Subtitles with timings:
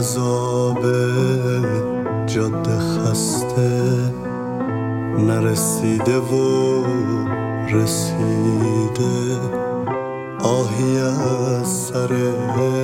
[0.00, 0.82] عذاب
[2.26, 3.72] جاده خسته
[5.18, 6.34] نرسیده و
[7.72, 9.38] رسیده.
[10.42, 12.08] آهی از سر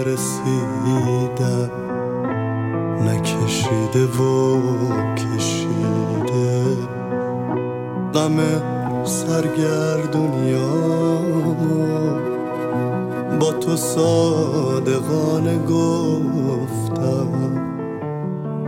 [0.06, 1.70] رسیده
[3.00, 4.61] نکشیده و
[5.14, 6.64] کشیده.
[8.14, 8.36] غم
[9.05, 10.70] سرگردونیا
[13.41, 16.55] با تو صادقانه گفت.
[16.97, 17.61] گفتم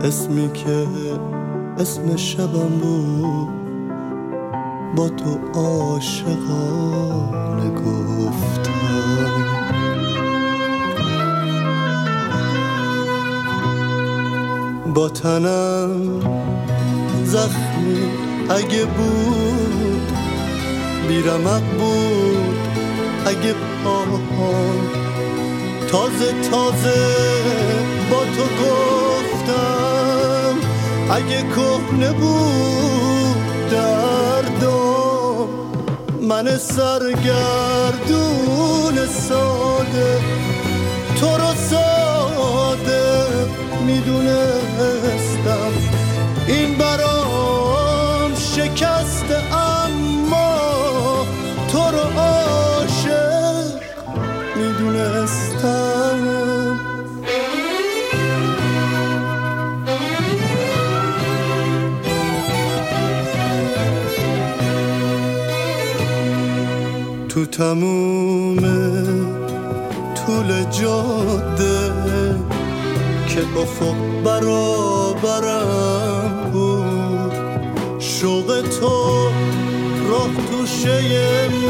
[0.00, 0.86] اسمی که
[1.78, 3.48] اسم شبم بود
[4.96, 8.72] با تو عاشقانه گفتم.
[14.94, 16.20] با تنم
[17.24, 18.10] زخمی
[18.50, 20.12] اگه بود
[21.08, 22.58] بیرمق بود
[23.26, 24.88] اگه پاهام
[25.90, 27.77] تازه تازه
[31.10, 33.36] اگه کهنه بود
[33.70, 35.48] دردم
[36.28, 38.16] من سرگردون
[39.06, 40.20] ساده.
[41.20, 41.87] تو رو ساده
[67.38, 68.60] تو تموم
[70.26, 71.92] طول جاده
[73.28, 73.94] که افق
[74.24, 75.70] برابرم
[76.52, 77.32] بود.
[77.98, 79.28] شوق تو
[80.08, 81.00] راه توشه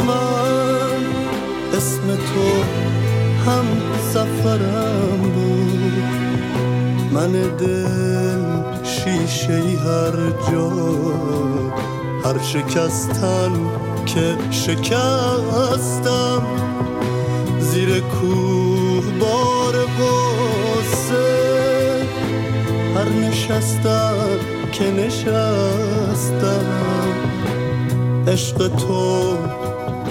[0.07, 1.03] من.
[1.77, 2.49] اسم تو
[3.51, 3.67] هم
[4.13, 6.09] سفرم بود.
[7.13, 8.45] من دل
[8.83, 10.17] شیشه هر
[10.53, 10.71] جا
[12.29, 13.53] هر شکستن
[14.07, 16.43] که شکستم
[17.61, 21.27] زیر کوه بار قصه
[22.95, 24.15] هر نشستم
[24.73, 26.67] که نشستم
[28.27, 29.37] عشق تو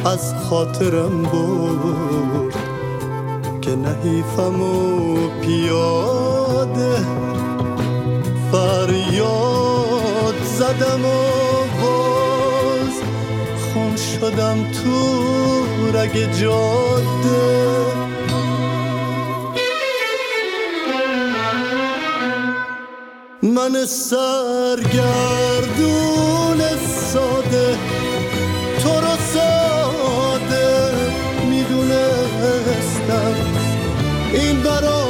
[0.05, 2.55] از خاطرم برد
[3.61, 6.97] که نحیفم و پیاده.
[8.51, 11.46] فریاد زدم و
[14.21, 17.85] شدم تو رگ جاده.
[23.43, 24.21] من سرگردون
[27.13, 27.77] ساده
[28.83, 30.91] تو رو ساده
[31.49, 33.35] می‌دونستم.
[34.33, 35.06] این برای